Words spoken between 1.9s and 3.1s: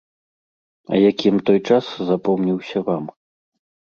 запомніўся вам?